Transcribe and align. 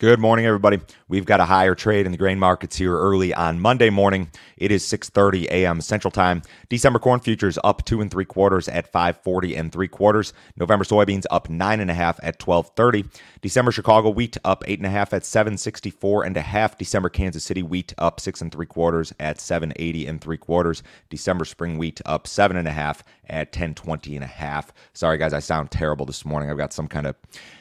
Good 0.00 0.20
morning, 0.20 0.46
everybody. 0.46 0.78
We've 1.08 1.24
got 1.24 1.40
a 1.40 1.44
higher 1.44 1.74
trade 1.74 2.06
in 2.06 2.12
the 2.12 2.18
grain 2.18 2.38
markets 2.38 2.76
here 2.76 2.96
early 2.96 3.34
on 3.34 3.58
Monday 3.58 3.90
morning. 3.90 4.30
It 4.56 4.70
is 4.70 4.84
6:30 4.84 5.46
a.m. 5.46 5.80
Central 5.80 6.12
Time. 6.12 6.42
December 6.68 7.00
corn 7.00 7.18
futures 7.18 7.58
up 7.64 7.84
two 7.84 8.00
and 8.00 8.08
three 8.08 8.24
quarters 8.24 8.68
at 8.68 8.92
540 8.92 9.56
and 9.56 9.72
three 9.72 9.88
quarters. 9.88 10.32
November 10.56 10.84
soybeans 10.84 11.24
up 11.32 11.50
nine 11.50 11.80
and 11.80 11.90
a 11.90 11.94
half 11.94 12.20
at 12.22 12.40
1230. 12.40 13.06
December 13.40 13.72
Chicago 13.72 14.08
wheat 14.08 14.36
up 14.44 14.62
eight 14.68 14.78
and 14.78 14.86
a 14.86 14.90
half 14.90 15.12
at 15.12 15.26
764 15.26 16.22
and 16.22 16.36
a 16.36 16.42
half. 16.42 16.78
December 16.78 17.08
Kansas 17.08 17.42
City 17.42 17.64
wheat 17.64 17.92
up 17.98 18.20
six 18.20 18.40
and 18.40 18.52
three 18.52 18.66
quarters 18.66 19.12
at 19.18 19.40
780 19.40 20.06
and 20.06 20.20
three 20.20 20.38
quarters. 20.38 20.84
December 21.10 21.44
spring 21.44 21.76
wheat 21.76 22.00
up 22.06 22.28
seven 22.28 22.56
and 22.56 22.68
a 22.68 22.72
half 22.72 23.02
at 23.28 23.48
1020 23.48 24.14
and 24.14 24.24
a 24.24 24.28
half. 24.28 24.72
Sorry 24.92 25.18
guys, 25.18 25.32
I 25.32 25.40
sound 25.40 25.72
terrible 25.72 26.06
this 26.06 26.24
morning. 26.24 26.52
I've 26.52 26.56
got 26.56 26.72
some 26.72 26.86
kind 26.86 27.08
of 27.08 27.16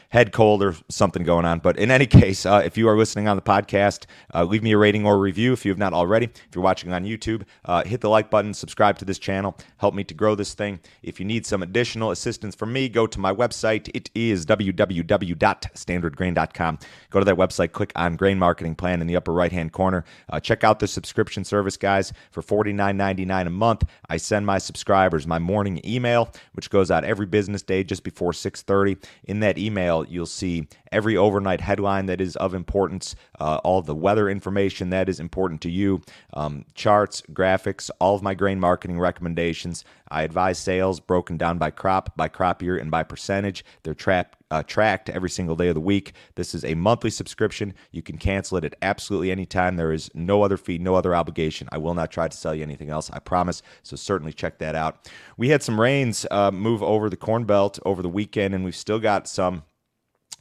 head 0.09 0.31
cold 0.31 0.63
or 0.63 0.75
something 0.89 1.23
going 1.23 1.45
on. 1.45 1.59
But 1.59 1.77
in 1.77 1.91
any 1.91 2.05
case, 2.07 2.45
uh, 2.45 2.61
if 2.65 2.77
you 2.77 2.87
are 2.87 2.97
listening 2.97 3.27
on 3.27 3.35
the 3.35 3.41
podcast, 3.41 4.05
uh, 4.34 4.43
leave 4.43 4.63
me 4.63 4.71
a 4.71 4.77
rating 4.77 5.05
or 5.05 5.17
review 5.17 5.52
if 5.53 5.65
you 5.65 5.71
have 5.71 5.77
not 5.77 5.93
already. 5.93 6.25
If 6.25 6.55
you're 6.55 6.63
watching 6.63 6.93
on 6.93 7.03
YouTube, 7.03 7.43
uh, 7.65 7.84
hit 7.84 8.02
the 8.02 8.09
like 8.09 8.29
button, 8.29 8.53
subscribe 8.53 8.98
to 8.99 9.05
this 9.05 9.20
channel, 9.20 9.57
help 9.77 9.93
me 9.93 10.03
to 10.05 10.13
grow 10.13 10.35
this 10.35 10.53
thing. 10.53 10.79
If 11.01 11.20
you 11.20 11.25
need 11.25 11.45
some 11.45 11.63
additional 11.63 12.12
assistance 12.12 12.55
from 12.55 12.71
me, 12.73 12.89
go 12.89 13.07
to 13.07 13.20
my 13.20 13.34
website. 13.34 13.89
It 13.93 14.09
is 14.15 14.45
www.standardgrain.com. 14.45 16.79
Go 17.09 17.20
to 17.20 17.26
that 17.26 17.35
website, 17.35 17.71
click 17.71 17.91
on 17.95 18.15
Grain 18.15 18.39
Marketing 18.39 18.76
Plan 18.76 19.01
in 19.01 19.07
the 19.07 19.15
upper 19.15 19.34
right 19.34 19.51
hand 19.51 19.71
corner. 19.71 20.05
Uh, 20.29 20.39
check 20.39 20.63
out 20.63 20.79
the 20.79 20.87
subscription 20.87 21.43
service, 21.43 21.77
guys, 21.77 22.13
for 22.31 22.41
$49.99 22.41 23.48
a 23.48 23.49
month. 23.49 23.84
I 24.09 24.17
send 24.17 24.45
my 24.45 24.57
subscribers 24.57 25.27
my 25.27 25.39
morning 25.39 25.81
email, 25.85 26.29
which 26.53 26.70
goes 26.70 26.91
out 26.91 27.03
every 27.03 27.26
business 27.26 27.62
day 27.62 27.84
just 27.84 28.03
before 28.03 28.34
6:30. 28.34 28.98
In 29.26 29.39
that 29.41 29.57
email, 29.57 29.96
you'll 30.03 30.25
see 30.25 30.67
every 30.91 31.17
overnight 31.17 31.61
headline 31.61 32.05
that 32.05 32.21
is 32.21 32.35
of 32.37 32.53
importance, 32.53 33.15
uh, 33.39 33.59
all 33.63 33.81
the 33.81 33.95
weather 33.95 34.29
information 34.29 34.89
that 34.89 35.09
is 35.09 35.20
important 35.20 35.61
to 35.61 35.70
you, 35.70 36.01
um, 36.34 36.65
charts, 36.76 37.21
graphics, 37.34 37.89
all 37.99 38.15
of 38.15 38.21
my 38.21 38.34
grain 38.34 38.59
marketing 38.59 38.99
recommendations. 38.99 39.84
I 40.09 40.23
advise 40.23 40.57
sales 40.57 40.99
broken 40.99 41.37
down 41.37 41.57
by 41.57 41.71
crop, 41.71 42.15
by 42.15 42.29
crop 42.29 42.62
year, 42.62 42.77
and 42.77 42.89
by 42.89 43.04
percentage. 43.04 43.65
They're 43.84 43.93
trapped. 43.93 44.35
Uh, 44.49 44.63
tracked 44.63 45.09
every 45.09 45.29
single 45.29 45.57
day 45.57 45.67
of 45.67 45.76
the 45.76 45.81
week. 45.81 46.13
This 46.35 46.55
is 46.55 46.63
a 46.63 46.73
monthly 46.73 47.09
subscription. 47.09 47.73
You 47.91 48.01
can 48.01 48.17
cancel 48.17 48.57
it 48.57 48.63
at 48.63 48.77
absolutely 48.82 49.29
any 49.29 49.45
time. 49.45 49.76
There 49.76 49.91
is 49.91 50.09
no 50.13 50.41
other 50.41 50.55
fee, 50.55 50.77
no 50.77 50.95
other 50.95 51.13
obligation. 51.13 51.67
I 51.70 51.79
will 51.79 51.93
not 51.93 52.11
try 52.11 52.29
to 52.29 52.37
sell 52.37 52.55
you 52.55 52.63
anything 52.63 52.89
else, 52.89 53.11
I 53.11 53.20
promise. 53.20 53.61
So 53.84 53.98
certainly 53.98 54.32
check 54.32 54.59
that 54.59 54.73
out. 54.73 55.09
We 55.35 55.49
had 55.49 55.63
some 55.63 55.82
rains 55.82 56.26
uh, 56.32 56.51
move 56.51 56.82
over 56.82 57.09
the 57.09 57.17
Corn 57.17 57.43
Belt 57.43 57.77
over 57.84 58.01
the 58.01 58.07
weekend, 58.07 58.55
and 58.55 58.63
we've 58.63 58.73
still 58.73 58.99
got 58.99 59.27
some 59.27 59.63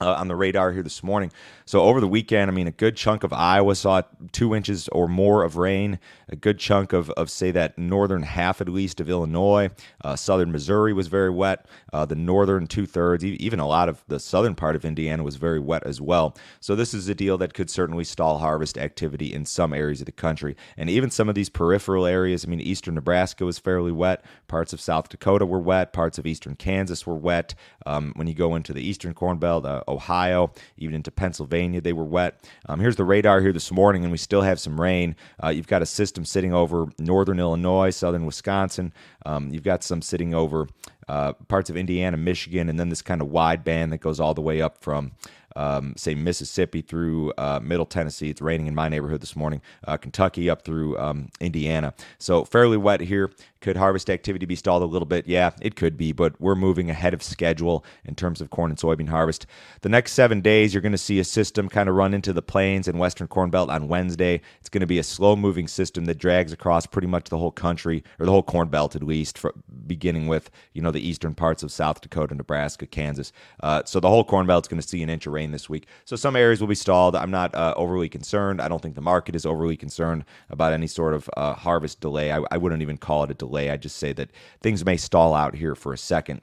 uh, 0.00 0.12
on 0.14 0.28
the 0.28 0.36
radar 0.36 0.72
here 0.72 0.82
this 0.82 1.02
morning. 1.02 1.32
So 1.64 1.80
over 1.82 2.00
the 2.00 2.08
weekend, 2.08 2.50
I 2.50 2.54
mean, 2.54 2.68
a 2.68 2.72
good 2.72 2.96
chunk 2.96 3.24
of 3.24 3.32
Iowa 3.32 3.74
saw 3.74 4.02
two 4.32 4.54
inches 4.54 4.88
or 4.88 5.08
more 5.08 5.42
of 5.42 5.56
rain. 5.56 5.98
A 6.28 6.36
good 6.36 6.58
chunk 6.58 6.92
of, 6.92 7.10
of 7.10 7.30
say 7.30 7.50
that 7.52 7.78
northern 7.78 8.22
half 8.22 8.60
at 8.60 8.68
least 8.68 9.00
of 9.00 9.08
Illinois, 9.08 9.70
uh, 10.04 10.16
southern 10.16 10.52
Missouri 10.52 10.92
was 10.92 11.08
very 11.08 11.30
wet. 11.30 11.66
Uh, 11.92 12.04
the 12.04 12.14
northern 12.14 12.66
two 12.66 12.86
thirds, 12.86 13.24
even 13.24 13.58
a 13.58 13.66
lot 13.66 13.88
of 13.88 14.04
the 14.08 14.20
southern 14.20 14.54
part 14.54 14.76
of 14.76 14.84
Indiana 14.84 15.22
was 15.22 15.36
very 15.36 15.58
wet 15.58 15.84
as 15.86 16.00
well. 16.00 16.36
So 16.60 16.76
this 16.76 16.94
is 16.94 17.08
a 17.08 17.14
deal 17.14 17.38
that 17.38 17.54
could 17.54 17.70
certainly 17.70 18.04
stall 18.04 18.38
harvest 18.38 18.78
activity 18.78 19.32
in 19.32 19.44
some 19.44 19.72
areas 19.72 20.00
of 20.00 20.06
the 20.06 20.12
country, 20.12 20.56
and 20.76 20.90
even 20.90 21.10
some 21.10 21.28
of 21.28 21.34
these 21.34 21.48
peripheral 21.48 22.06
areas. 22.06 22.44
I 22.44 22.48
mean, 22.48 22.60
eastern 22.60 22.94
Nebraska 22.94 23.44
was 23.44 23.58
fairly 23.58 23.92
wet. 23.92 24.24
Parts 24.46 24.72
of 24.72 24.80
South 24.80 25.08
Dakota 25.08 25.46
were 25.46 25.60
wet. 25.60 25.92
Parts 25.92 26.18
of 26.18 26.26
eastern 26.26 26.54
Kansas 26.54 27.06
were 27.06 27.14
wet. 27.14 27.54
Um, 27.86 28.12
when 28.16 28.26
you 28.26 28.34
go 28.34 28.54
into 28.54 28.72
the 28.72 28.86
eastern 28.86 29.14
Corn 29.14 29.38
Belt, 29.38 29.64
uh, 29.64 29.82
Ohio, 29.88 30.52
even 30.76 30.94
into 30.94 31.10
Pennsylvania, 31.10 31.80
they 31.80 31.92
were 31.92 32.04
wet. 32.04 32.44
Um, 32.68 32.80
here's 32.80 32.96
the 32.96 33.04
radar 33.04 33.40
here 33.40 33.52
this 33.52 33.70
morning, 33.70 34.02
and 34.02 34.12
we 34.12 34.18
still 34.18 34.42
have 34.42 34.60
some 34.60 34.80
rain. 34.80 35.16
Uh, 35.42 35.48
you've 35.48 35.66
got 35.66 35.82
a 35.82 35.86
system 35.86 36.24
sitting 36.24 36.52
over 36.52 36.86
northern 36.98 37.38
Illinois, 37.38 37.90
southern 37.90 38.26
Wisconsin. 38.26 38.92
Um, 39.24 39.50
you've 39.50 39.62
got 39.62 39.82
some 39.82 40.02
sitting 40.02 40.34
over 40.34 40.68
uh, 41.08 41.32
parts 41.48 41.70
of 41.70 41.76
Indiana, 41.76 42.16
Michigan, 42.16 42.68
and 42.68 42.78
then 42.78 42.88
this 42.88 43.02
kind 43.02 43.20
of 43.20 43.28
wide 43.28 43.64
band 43.64 43.92
that 43.92 43.98
goes 43.98 44.20
all 44.20 44.34
the 44.34 44.40
way 44.40 44.60
up 44.60 44.78
from 44.78 45.12
um, 45.56 45.94
say 45.96 46.14
Mississippi 46.14 46.82
through 46.82 47.32
uh, 47.38 47.58
Middle 47.62 47.86
Tennessee. 47.86 48.28
It's 48.28 48.42
raining 48.42 48.66
in 48.66 48.74
my 48.74 48.88
neighborhood 48.88 49.22
this 49.22 49.34
morning. 49.34 49.62
Uh, 49.84 49.96
Kentucky 49.96 50.48
up 50.50 50.62
through 50.62 50.98
um, 50.98 51.30
Indiana. 51.40 51.94
So 52.18 52.44
fairly 52.44 52.76
wet 52.76 53.00
here. 53.00 53.32
Could 53.60 53.78
harvest 53.78 54.10
activity 54.10 54.46
be 54.46 54.54
stalled 54.54 54.82
a 54.82 54.86
little 54.86 55.06
bit? 55.06 55.26
Yeah, 55.26 55.50
it 55.60 55.74
could 55.74 55.96
be, 55.96 56.12
but 56.12 56.40
we're 56.40 56.54
moving 56.54 56.90
ahead 56.90 57.14
of 57.14 57.22
schedule 57.22 57.84
in 58.04 58.14
terms 58.14 58.40
of 58.40 58.50
corn 58.50 58.70
and 58.70 58.78
soybean 58.78 59.08
harvest. 59.08 59.46
The 59.80 59.88
next 59.88 60.12
seven 60.12 60.40
days, 60.40 60.72
you're 60.72 60.82
going 60.82 60.92
to 60.92 60.98
see 60.98 61.18
a 61.18 61.24
system 61.24 61.68
kind 61.68 61.88
of 61.88 61.96
run 61.96 62.14
into 62.14 62.32
the 62.32 62.42
plains 62.42 62.86
and 62.86 62.98
western 62.98 63.26
corn 63.26 63.50
belt 63.50 63.70
on 63.70 63.88
Wednesday. 63.88 64.42
It's 64.60 64.68
going 64.68 64.82
to 64.82 64.86
be 64.86 64.98
a 64.98 65.02
slow 65.02 65.34
moving 65.34 65.66
system 65.66 66.04
that 66.04 66.18
drags 66.18 66.52
across 66.52 66.86
pretty 66.86 67.08
much 67.08 67.30
the 67.30 67.38
whole 67.38 67.50
country, 67.50 68.04
or 68.20 68.26
the 68.26 68.32
whole 68.32 68.42
corn 68.42 68.68
belt 68.68 68.94
at 68.94 69.02
least, 69.02 69.42
beginning 69.86 70.28
with 70.28 70.50
you 70.74 70.82
know 70.82 70.92
the 70.96 71.06
eastern 71.06 71.34
parts 71.34 71.62
of 71.62 71.70
South 71.70 72.00
Dakota, 72.00 72.34
Nebraska, 72.34 72.86
Kansas. 72.86 73.30
Uh, 73.62 73.82
so 73.84 74.00
the 74.00 74.08
whole 74.08 74.24
corn 74.24 74.46
belt's 74.46 74.66
going 74.66 74.80
to 74.80 74.88
see 74.88 75.02
an 75.02 75.10
inch 75.10 75.26
of 75.26 75.34
rain 75.34 75.52
this 75.52 75.68
week. 75.68 75.86
So 76.06 76.16
some 76.16 76.34
areas 76.34 76.60
will 76.60 76.68
be 76.68 76.74
stalled. 76.74 77.14
I'm 77.14 77.30
not 77.30 77.54
uh, 77.54 77.74
overly 77.76 78.08
concerned. 78.08 78.62
I 78.62 78.68
don't 78.68 78.80
think 78.80 78.94
the 78.94 79.02
market 79.02 79.36
is 79.36 79.44
overly 79.44 79.76
concerned 79.76 80.24
about 80.48 80.72
any 80.72 80.86
sort 80.86 81.12
of 81.12 81.28
uh, 81.36 81.52
harvest 81.52 82.00
delay. 82.00 82.32
I, 82.32 82.40
I 82.50 82.56
wouldn't 82.56 82.82
even 82.82 82.96
call 82.96 83.24
it 83.24 83.30
a 83.30 83.34
delay. 83.34 83.70
I 83.70 83.76
just 83.76 83.96
say 83.96 84.14
that 84.14 84.30
things 84.62 84.84
may 84.84 84.96
stall 84.96 85.34
out 85.34 85.54
here 85.54 85.74
for 85.74 85.92
a 85.92 85.98
second. 85.98 86.40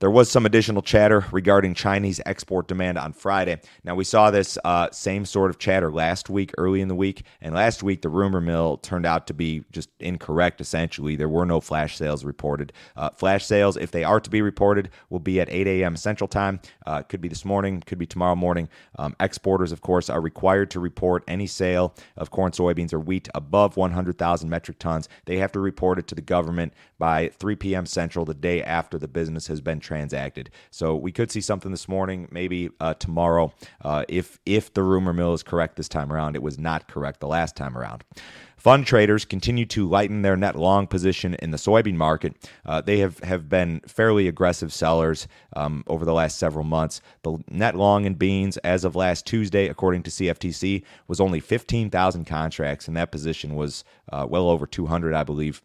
There 0.00 0.10
was 0.10 0.30
some 0.30 0.44
additional 0.44 0.82
chatter 0.82 1.24
regarding 1.32 1.72
Chinese 1.72 2.20
export 2.26 2.68
demand 2.68 2.98
on 2.98 3.14
Friday. 3.14 3.58
Now, 3.84 3.94
we 3.94 4.04
saw 4.04 4.30
this 4.30 4.58
uh, 4.62 4.90
same 4.90 5.24
sort 5.24 5.48
of 5.50 5.58
chatter 5.58 5.90
last 5.90 6.28
week, 6.28 6.52
early 6.58 6.82
in 6.82 6.88
the 6.88 6.94
week. 6.94 7.22
And 7.40 7.54
last 7.54 7.82
week, 7.82 8.02
the 8.02 8.10
rumor 8.10 8.40
mill 8.40 8.76
turned 8.78 9.06
out 9.06 9.26
to 9.28 9.34
be 9.34 9.64
just 9.72 9.88
incorrect, 10.00 10.60
essentially. 10.60 11.16
There 11.16 11.28
were 11.28 11.46
no 11.46 11.58
flash 11.60 11.96
sales 11.96 12.22
reported. 12.22 12.72
Uh, 12.96 13.10
flash 13.10 13.46
sales, 13.46 13.78
if 13.78 13.92
they 13.94 14.02
are 14.02 14.18
to 14.18 14.28
be 14.28 14.42
reported, 14.42 14.90
will 15.08 15.20
be 15.20 15.40
at 15.40 15.48
8 15.48 15.68
a.m. 15.68 15.96
Central 15.96 16.26
Time. 16.26 16.58
Uh, 16.84 17.02
could 17.02 17.20
be 17.20 17.28
this 17.28 17.44
morning, 17.44 17.80
could 17.86 17.96
be 17.96 18.06
tomorrow 18.06 18.34
morning. 18.34 18.68
Um, 18.98 19.14
exporters, 19.20 19.70
of 19.70 19.82
course, 19.82 20.10
are 20.10 20.20
required 20.20 20.68
to 20.72 20.80
report 20.80 21.22
any 21.28 21.46
sale 21.46 21.94
of 22.16 22.32
corn, 22.32 22.50
soybeans, 22.50 22.92
or 22.92 22.98
wheat 22.98 23.28
above 23.36 23.76
100,000 23.76 24.50
metric 24.50 24.80
tons. 24.80 25.08
They 25.26 25.36
have 25.38 25.52
to 25.52 25.60
report 25.60 26.00
it 26.00 26.08
to 26.08 26.16
the 26.16 26.22
government 26.22 26.72
by 26.98 27.28
3 27.38 27.54
p.m. 27.54 27.86
Central 27.86 28.24
the 28.24 28.34
day 28.34 28.64
after 28.64 28.98
the 28.98 29.06
business 29.06 29.46
has 29.46 29.60
been 29.60 29.78
transacted. 29.78 30.50
So 30.72 30.96
we 30.96 31.12
could 31.12 31.30
see 31.30 31.40
something 31.40 31.70
this 31.70 31.86
morning, 31.86 32.26
maybe 32.32 32.70
uh, 32.80 32.94
tomorrow, 32.94 33.54
uh, 33.82 34.04
if 34.08 34.40
if 34.44 34.74
the 34.74 34.82
rumor 34.82 35.12
mill 35.12 35.34
is 35.34 35.44
correct 35.44 35.76
this 35.76 35.88
time 35.88 36.12
around. 36.12 36.34
It 36.34 36.42
was 36.42 36.58
not 36.58 36.88
correct 36.88 37.20
the 37.20 37.28
last 37.28 37.54
time 37.54 37.78
around. 37.78 38.02
Fund 38.64 38.86
traders 38.86 39.26
continue 39.26 39.66
to 39.66 39.86
lighten 39.86 40.22
their 40.22 40.38
net 40.38 40.56
long 40.56 40.86
position 40.86 41.34
in 41.34 41.50
the 41.50 41.58
soybean 41.58 41.96
market. 41.96 42.34
Uh, 42.64 42.80
they 42.80 42.96
have, 43.00 43.18
have 43.18 43.46
been 43.46 43.80
fairly 43.86 44.26
aggressive 44.26 44.72
sellers 44.72 45.28
um, 45.54 45.84
over 45.86 46.06
the 46.06 46.14
last 46.14 46.38
several 46.38 46.64
months. 46.64 47.02
The 47.24 47.44
net 47.50 47.74
long 47.74 48.06
in 48.06 48.14
beans 48.14 48.56
as 48.56 48.86
of 48.86 48.96
last 48.96 49.26
Tuesday, 49.26 49.68
according 49.68 50.04
to 50.04 50.10
CFTC, 50.10 50.82
was 51.08 51.20
only 51.20 51.40
15,000 51.40 52.24
contracts, 52.24 52.88
and 52.88 52.96
that 52.96 53.12
position 53.12 53.54
was 53.54 53.84
uh, 54.10 54.26
well 54.26 54.48
over 54.48 54.66
200, 54.66 55.12
I 55.12 55.24
believe 55.24 55.60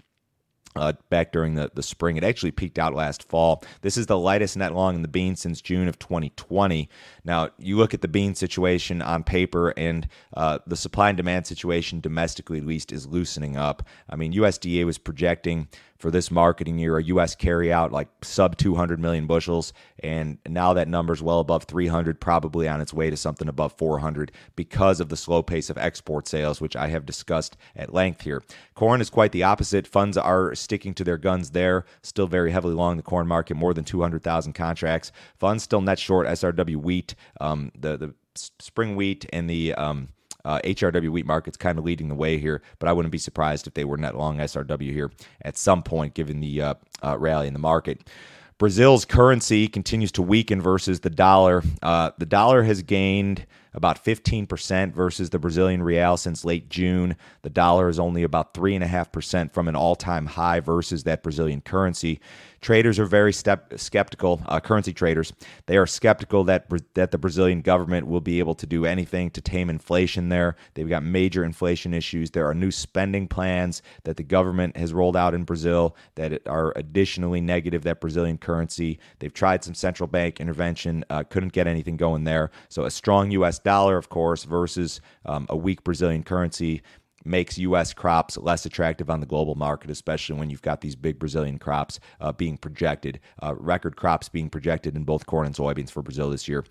uh, 0.79 0.93
back 1.09 1.31
during 1.31 1.55
the, 1.55 1.69
the 1.73 1.83
spring. 1.83 2.15
It 2.15 2.23
actually 2.23 2.51
peaked 2.51 2.79
out 2.79 2.93
last 2.93 3.27
fall. 3.27 3.63
This 3.81 3.97
is 3.97 4.07
the 4.07 4.17
lightest 4.17 4.55
net 4.55 4.73
long 4.73 4.95
in 4.95 5.01
the 5.01 5.07
bean 5.07 5.35
since 5.35 5.61
June 5.61 5.87
of 5.87 5.99
2020. 5.99 6.89
Now, 7.25 7.49
you 7.57 7.77
look 7.77 7.93
at 7.93 8.01
the 8.01 8.07
bean 8.07 8.33
situation 8.33 9.01
on 9.01 9.23
paper, 9.23 9.73
and 9.75 10.07
uh, 10.35 10.59
the 10.65 10.77
supply 10.77 11.09
and 11.09 11.17
demand 11.17 11.45
situation 11.45 11.99
domestically, 11.99 12.59
at 12.59 12.65
least, 12.65 12.91
is 12.93 13.05
loosening 13.05 13.57
up. 13.57 13.83
I 14.09 14.15
mean, 14.15 14.33
USDA 14.33 14.85
was 14.85 14.97
projecting 14.97 15.67
for 15.99 16.09
this 16.09 16.31
marketing 16.31 16.79
year, 16.79 16.97
a 16.97 17.03
U.S. 17.03 17.35
carryout 17.35 17.91
like 17.91 18.07
sub 18.23 18.57
200 18.57 18.99
million 18.99 19.27
bushels, 19.27 19.73
and 20.01 20.37
now 20.47 20.73
that 20.73 20.87
number's 20.87 21.21
well 21.21 21.39
above 21.39 21.65
300, 21.65 22.21
probably 22.21 22.67
on 22.69 22.79
its 22.79 22.93
way 22.93 23.09
to 23.09 23.17
something 23.17 23.49
above 23.49 23.73
400 23.73 24.31
because 24.55 25.01
of 25.01 25.09
the 25.09 25.17
slow 25.17 25.43
pace 25.43 25.69
of 25.69 25.77
export 25.77 26.27
sales, 26.27 26.61
which 26.61 26.75
I 26.75 26.87
have 26.87 27.05
discussed 27.05 27.57
at 27.75 27.93
length 27.93 28.21
here. 28.21 28.41
Corn 28.75 29.01
is 29.01 29.09
quite 29.09 29.33
the 29.33 29.43
opposite. 29.43 29.85
Funds 29.85 30.17
are 30.17 30.55
sticking 30.55 30.93
to 30.95 31.03
their 31.03 31.17
guns 31.17 31.51
there, 31.51 31.85
still 32.01 32.27
very 32.27 32.51
heavily 32.51 32.73
long 32.73 32.95
the 32.95 33.03
corn 33.03 33.27
market, 33.27 33.55
more 33.55 33.73
than 33.73 33.83
200,000 33.83 34.53
contracts. 34.53 35.11
Funds 35.37 35.63
still 35.63 35.81
net 35.81 35.99
short 35.99 36.27
SRW 36.27 36.77
wheat, 36.77 37.13
um, 37.41 37.71
the 37.77 37.97
the 37.97 38.13
spring 38.35 38.95
wheat 38.95 39.25
and 39.33 39.49
the 39.49 39.73
um, 39.73 40.09
uh, 40.45 40.59
HRW 40.63 41.09
wheat 41.09 41.25
market's 41.25 41.57
kind 41.57 41.77
of 41.77 41.85
leading 41.85 42.07
the 42.07 42.15
way 42.15 42.37
here, 42.37 42.61
but 42.79 42.87
I 42.87 42.93
wouldn't 42.93 43.11
be 43.11 43.17
surprised 43.17 43.67
if 43.67 43.73
they 43.73 43.85
were 43.85 43.97
net 43.97 44.15
long 44.15 44.37
SRW 44.37 44.91
here 44.91 45.11
at 45.43 45.57
some 45.57 45.83
point, 45.83 46.13
given 46.13 46.39
the 46.39 46.61
uh, 46.61 46.73
uh, 47.03 47.17
rally 47.17 47.47
in 47.47 47.53
the 47.53 47.59
market. 47.59 48.09
Brazil's 48.57 49.05
currency 49.05 49.67
continues 49.69 50.11
to 50.11 50.21
weaken 50.21 50.61
versus 50.61 50.99
the 50.99 51.09
dollar. 51.09 51.63
Uh, 51.81 52.11
the 52.17 52.25
dollar 52.25 52.63
has 52.63 52.81
gained 52.81 53.45
about 53.73 54.03
15% 54.03 54.93
versus 54.93 55.29
the 55.29 55.39
Brazilian 55.39 55.83
real 55.83 56.17
since 56.17 56.43
late 56.45 56.69
June. 56.69 57.15
The 57.43 57.49
dollar 57.49 57.89
is 57.89 57.99
only 57.99 58.23
about 58.23 58.53
3.5% 58.53 59.53
from 59.53 59.67
an 59.67 59.75
all 59.75 59.95
time 59.95 60.25
high 60.25 60.59
versus 60.59 61.03
that 61.03 61.23
Brazilian 61.23 61.61
currency. 61.61 62.19
Traders 62.61 62.99
are 62.99 63.05
very 63.05 63.31
step- 63.31 63.73
skeptical. 63.77 64.41
Uh, 64.45 64.59
currency 64.59 64.91
traders 64.91 65.31
they 65.67 65.77
are 65.77 65.87
skeptical 65.87 66.43
that 66.45 66.65
that 66.93 67.11
the 67.11 67.17
Brazilian 67.17 67.61
government 67.61 68.07
will 68.07 68.19
be 68.19 68.39
able 68.39 68.55
to 68.55 68.65
do 68.65 68.85
anything 68.85 69.29
to 69.31 69.41
tame 69.41 69.69
inflation. 69.69 70.29
There, 70.29 70.55
they've 70.73 70.89
got 70.89 71.03
major 71.03 71.43
inflation 71.43 71.93
issues. 71.93 72.31
There 72.31 72.47
are 72.47 72.53
new 72.53 72.71
spending 72.71 73.27
plans 73.27 73.81
that 74.03 74.17
the 74.17 74.23
government 74.23 74.75
has 74.75 74.93
rolled 74.93 75.15
out 75.15 75.33
in 75.33 75.43
Brazil 75.43 75.95
that 76.15 76.45
are 76.47 76.73
additionally 76.75 77.39
negative 77.39 77.83
that 77.83 78.01
Brazilian 78.01 78.37
currency. 78.37 78.99
They've 79.19 79.33
tried 79.33 79.63
some 79.63 79.73
central 79.73 80.07
bank 80.07 80.41
intervention, 80.41 81.05
uh, 81.09 81.23
couldn't 81.23 81.53
get 81.53 81.67
anything 81.67 81.95
going 81.95 82.25
there. 82.25 82.51
So 82.67 82.83
a 82.83 82.91
strong 82.91 83.31
U.S. 83.31 83.58
dollar, 83.63 83.97
of 83.97 84.09
course, 84.09 84.43
versus 84.43 85.01
um, 85.25 85.45
a 85.49 85.57
weak 85.57 85.83
Brazilian 85.83 86.23
currency 86.23 86.81
makes 87.25 87.57
U.S. 87.57 87.93
crops 87.93 88.37
less 88.37 88.65
attractive 88.65 89.09
on 89.09 89.19
the 89.19 89.25
global 89.25 89.55
market, 89.55 89.89
especially 89.89 90.37
when 90.37 90.49
you've 90.49 90.61
got 90.61 90.81
these 90.81 90.95
big 90.95 91.19
Brazilian 91.19 91.59
crops 91.59 91.99
uh, 92.21 92.31
being 92.31 92.57
projected, 92.57 93.19
uh, 93.43 93.53
record 93.55 93.95
crops 93.95 94.29
being 94.29 94.49
projected 94.49 94.95
in 94.95 95.03
both 95.03 95.25
corn 95.25 95.45
and 95.45 95.55
soybeans 95.55 95.91
for 95.91 96.01
Brazil 96.01 96.29
this 96.29 96.47
year. 96.47 96.65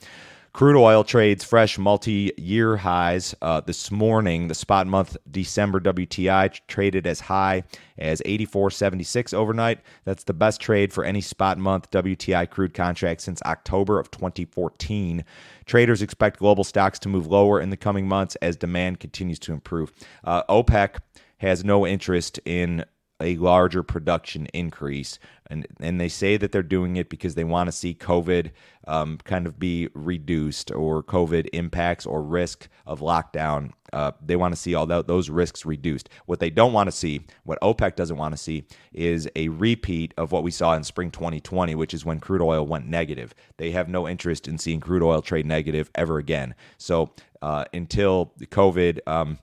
Crude 0.52 0.80
oil 0.80 1.04
trades 1.04 1.44
fresh 1.44 1.78
multi 1.78 2.32
year 2.36 2.78
highs 2.78 3.34
uh, 3.42 3.60
this 3.60 3.90
morning. 3.90 4.48
The 4.48 4.54
spot 4.54 4.86
month 4.86 5.16
December 5.30 5.78
WTI 5.78 6.58
traded 6.66 7.06
as 7.06 7.20
high 7.20 7.64
as 7.98 8.22
84.76 8.22 9.34
overnight. 9.34 9.80
That's 10.04 10.24
the 10.24 10.32
best 10.32 10.60
trade 10.60 10.92
for 10.92 11.04
any 11.04 11.20
spot 11.20 11.58
month 11.58 11.90
WTI 11.90 12.48
crude 12.50 12.74
contract 12.74 13.20
since 13.20 13.42
October 13.42 14.00
of 14.00 14.10
2014. 14.10 15.24
Traders 15.66 16.02
expect 16.02 16.38
global 16.38 16.64
stocks 16.64 16.98
to 17.00 17.08
move 17.08 17.26
lower 17.26 17.60
in 17.60 17.70
the 17.70 17.76
coming 17.76 18.08
months 18.08 18.34
as 18.36 18.56
demand 18.56 19.00
continues 19.00 19.38
to 19.40 19.52
improve. 19.52 19.92
Uh, 20.24 20.42
OPEC 20.44 20.96
has 21.38 21.62
no 21.62 21.86
interest 21.86 22.40
in 22.44 22.84
a 23.20 23.36
larger 23.36 23.82
production 23.82 24.46
increase. 24.46 25.18
And, 25.50 25.66
and 25.80 26.00
they 26.00 26.08
say 26.08 26.36
that 26.36 26.52
they're 26.52 26.62
doing 26.62 26.96
it 26.96 27.08
because 27.08 27.34
they 27.34 27.44
want 27.44 27.68
to 27.68 27.72
see 27.72 27.94
COVID 27.94 28.50
um, 28.86 29.18
kind 29.24 29.46
of 29.46 29.58
be 29.58 29.88
reduced 29.94 30.70
or 30.70 31.02
COVID 31.02 31.48
impacts 31.52 32.06
or 32.06 32.22
risk 32.22 32.68
of 32.86 33.00
lockdown. 33.00 33.72
Uh, 33.92 34.12
they 34.24 34.36
want 34.36 34.54
to 34.54 34.60
see 34.60 34.74
all 34.74 34.86
that, 34.86 35.06
those 35.06 35.30
risks 35.30 35.64
reduced. 35.64 36.10
What 36.26 36.38
they 36.38 36.50
don't 36.50 36.74
want 36.74 36.88
to 36.88 36.92
see, 36.92 37.24
what 37.44 37.60
OPEC 37.60 37.96
doesn't 37.96 38.18
want 38.18 38.34
to 38.34 38.38
see, 38.38 38.64
is 38.92 39.28
a 39.34 39.48
repeat 39.48 40.12
of 40.18 40.30
what 40.30 40.42
we 40.42 40.50
saw 40.50 40.74
in 40.74 40.84
spring 40.84 41.10
2020, 41.10 41.74
which 41.74 41.94
is 41.94 42.04
when 42.04 42.20
crude 42.20 42.42
oil 42.42 42.66
went 42.66 42.86
negative. 42.86 43.34
They 43.56 43.70
have 43.70 43.88
no 43.88 44.06
interest 44.06 44.46
in 44.46 44.58
seeing 44.58 44.80
crude 44.80 45.02
oil 45.02 45.22
trade 45.22 45.46
negative 45.46 45.90
ever 45.94 46.18
again. 46.18 46.54
So 46.76 47.12
uh, 47.40 47.64
until 47.72 48.32
COVID. 48.40 49.00
Um, 49.06 49.38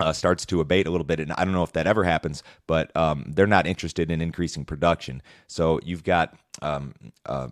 uh, 0.00 0.12
starts 0.12 0.46
to 0.46 0.60
abate 0.60 0.86
a 0.86 0.90
little 0.90 1.04
bit. 1.04 1.20
And 1.20 1.32
I 1.32 1.44
don't 1.44 1.54
know 1.54 1.62
if 1.62 1.72
that 1.72 1.86
ever 1.86 2.04
happens, 2.04 2.42
but 2.66 2.94
um, 2.96 3.24
they're 3.28 3.46
not 3.46 3.66
interested 3.66 4.10
in 4.10 4.20
increasing 4.20 4.64
production. 4.64 5.22
So 5.46 5.80
you've 5.84 6.04
got 6.04 6.34
um, 6.62 6.94
uh, 7.26 7.48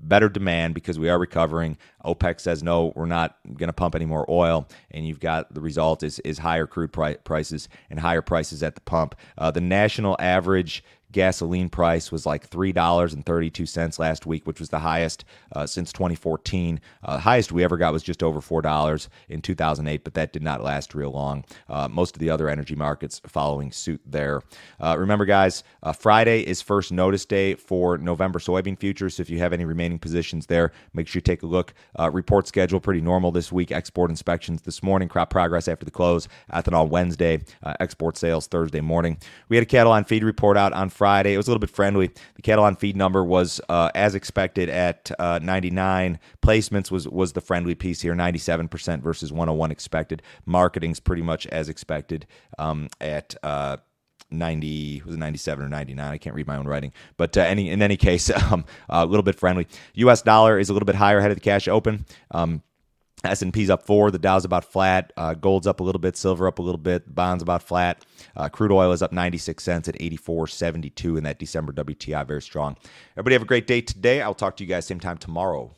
better 0.00 0.28
demand 0.28 0.74
because 0.74 0.98
we 0.98 1.08
are 1.08 1.18
recovering. 1.18 1.76
OPEC 2.04 2.40
says 2.40 2.62
no, 2.62 2.92
we're 2.94 3.06
not 3.06 3.36
going 3.44 3.68
to 3.68 3.72
pump 3.72 3.94
any 3.94 4.04
more 4.04 4.24
oil, 4.28 4.68
and 4.90 5.06
you've 5.06 5.20
got 5.20 5.52
the 5.52 5.60
result 5.60 6.02
is 6.02 6.18
is 6.20 6.38
higher 6.38 6.66
crude 6.66 6.92
pri- 6.92 7.16
prices 7.16 7.68
and 7.90 8.00
higher 8.00 8.22
prices 8.22 8.62
at 8.62 8.74
the 8.74 8.80
pump. 8.82 9.14
Uh, 9.36 9.50
the 9.50 9.60
national 9.60 10.16
average 10.20 10.84
gasoline 11.12 11.68
price 11.68 12.12
was 12.12 12.26
like 12.26 12.48
$3.32 12.50 13.98
last 13.98 14.26
week, 14.26 14.46
which 14.46 14.60
was 14.60 14.68
the 14.68 14.78
highest 14.78 15.24
uh, 15.52 15.66
since 15.66 15.92
2014. 15.92 16.80
Uh, 17.02 17.18
highest 17.18 17.52
we 17.52 17.64
ever 17.64 17.76
got 17.76 17.92
was 17.92 18.02
just 18.02 18.22
over 18.22 18.40
$4 18.40 19.08
in 19.28 19.40
2008, 19.40 20.04
but 20.04 20.14
that 20.14 20.32
did 20.32 20.42
not 20.42 20.62
last 20.62 20.94
real 20.94 21.10
long. 21.10 21.44
Uh, 21.68 21.88
most 21.88 22.14
of 22.14 22.20
the 22.20 22.30
other 22.30 22.48
energy 22.48 22.74
markets 22.74 23.20
following 23.26 23.72
suit 23.72 24.00
there. 24.04 24.42
Uh, 24.80 24.96
remember, 24.98 25.24
guys, 25.24 25.64
uh, 25.82 25.92
Friday 25.92 26.42
is 26.42 26.60
first 26.60 26.92
notice 26.92 27.24
day 27.24 27.54
for 27.54 27.96
November 27.96 28.38
soybean 28.38 28.78
futures. 28.78 29.16
So 29.16 29.22
if 29.22 29.30
you 29.30 29.38
have 29.38 29.52
any 29.52 29.64
remaining 29.64 29.98
positions 29.98 30.46
there, 30.46 30.72
make 30.92 31.08
sure 31.08 31.18
you 31.18 31.22
take 31.22 31.42
a 31.42 31.46
look. 31.46 31.72
Uh, 31.98 32.10
report 32.10 32.46
schedule 32.46 32.80
pretty 32.80 33.00
normal 33.00 33.32
this 33.32 33.50
week. 33.50 33.72
Export 33.72 34.10
inspections 34.10 34.62
this 34.62 34.82
morning, 34.82 35.08
crop 35.08 35.30
progress 35.30 35.68
after 35.68 35.84
the 35.84 35.90
close, 35.90 36.28
ethanol 36.52 36.88
Wednesday, 36.88 37.40
export 37.80 38.16
sales 38.16 38.46
Thursday 38.46 38.80
morning. 38.80 39.18
We 39.48 39.56
had 39.56 39.62
a 39.62 39.66
cattle 39.66 39.92
on 39.92 40.04
feed 40.04 40.24
report 40.24 40.56
out 40.56 40.72
on 40.72 40.90
Friday. 40.98 41.32
It 41.32 41.36
was 41.36 41.46
a 41.46 41.50
little 41.50 41.60
bit 41.60 41.70
friendly. 41.70 42.10
The 42.34 42.42
cattle 42.42 42.64
on 42.64 42.74
feed 42.74 42.96
number 42.96 43.24
was 43.24 43.60
uh, 43.68 43.90
as 43.94 44.16
expected 44.16 44.68
at 44.68 45.12
uh, 45.20 45.38
99. 45.40 46.18
Placements 46.42 46.90
was 46.90 47.08
was 47.08 47.34
the 47.34 47.40
friendly 47.40 47.76
piece 47.76 48.00
here, 48.00 48.14
97% 48.14 49.00
versus 49.00 49.32
101 49.32 49.70
expected. 49.70 50.22
Marketing's 50.44 50.98
pretty 50.98 51.22
much 51.22 51.46
as 51.46 51.68
expected 51.68 52.26
um, 52.58 52.88
at. 53.00 53.34
Uh, 53.42 53.76
90 54.30 55.04
was 55.06 55.14
it 55.14 55.18
97 55.18 55.64
or 55.64 55.68
99 55.70 56.06
i 56.06 56.18
can't 56.18 56.36
read 56.36 56.46
my 56.46 56.58
own 56.58 56.66
writing 56.66 56.92
but 57.16 57.34
uh, 57.38 57.40
any 57.40 57.70
in 57.70 57.80
any 57.80 57.96
case 57.96 58.28
um, 58.52 58.62
a 58.90 59.06
little 59.06 59.22
bit 59.22 59.34
friendly 59.34 59.66
us 59.96 60.20
dollar 60.20 60.58
is 60.58 60.68
a 60.68 60.74
little 60.74 60.84
bit 60.84 60.96
higher 60.96 61.16
ahead 61.16 61.30
of 61.30 61.36
the 61.38 61.40
cash 61.40 61.66
open 61.66 62.04
um, 62.32 62.62
S&P's 63.24 63.70
up 63.70 63.84
four. 63.84 64.10
The 64.10 64.18
Dow's 64.18 64.44
about 64.44 64.64
flat. 64.64 65.12
Uh, 65.16 65.34
gold's 65.34 65.66
up 65.66 65.80
a 65.80 65.82
little 65.82 65.98
bit. 65.98 66.16
Silver 66.16 66.46
up 66.46 66.58
a 66.58 66.62
little 66.62 66.78
bit. 66.78 67.14
Bonds 67.14 67.42
about 67.42 67.62
flat. 67.62 68.04
Uh, 68.36 68.48
crude 68.48 68.72
oil 68.72 68.92
is 68.92 69.02
up 69.02 69.12
96 69.12 69.62
cents 69.62 69.88
at 69.88 69.98
84.72 69.98 71.18
in 71.18 71.24
that 71.24 71.38
December 71.38 71.72
WTI. 71.72 72.26
Very 72.26 72.42
strong. 72.42 72.76
Everybody 73.14 73.34
have 73.34 73.42
a 73.42 73.46
great 73.46 73.66
day 73.66 73.80
today. 73.80 74.22
I'll 74.22 74.34
talk 74.34 74.56
to 74.58 74.64
you 74.64 74.68
guys 74.68 74.86
same 74.86 75.00
time 75.00 75.18
tomorrow. 75.18 75.74